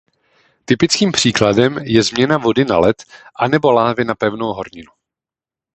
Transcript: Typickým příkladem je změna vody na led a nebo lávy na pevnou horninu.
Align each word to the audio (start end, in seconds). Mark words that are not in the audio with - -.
Typickým 0.65 1.11
příkladem 1.11 1.77
je 1.77 2.03
změna 2.03 2.37
vody 2.37 2.65
na 2.65 2.77
led 2.77 3.03
a 3.35 3.47
nebo 3.47 3.71
lávy 3.71 4.05
na 4.05 4.15
pevnou 4.15 4.53
horninu. 4.53 4.91